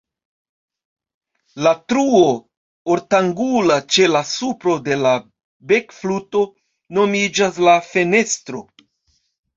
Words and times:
La 1.65 1.73
truo 1.91 2.21
ortangula 2.95 3.77
ĉe 3.97 4.09
la 4.15 4.21
supro 4.31 4.73
de 4.89 4.97
la 5.05 5.13
bekfluto 5.73 6.43
nomiĝas 7.01 7.61
la 7.69 7.77
"fenestro". 7.93 8.65